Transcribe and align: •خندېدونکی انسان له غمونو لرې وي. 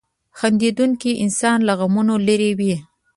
•خندېدونکی 0.37 1.11
انسان 1.23 1.57
له 1.67 1.73
غمونو 1.79 2.15
لرې 2.27 2.51
وي. 2.59 2.75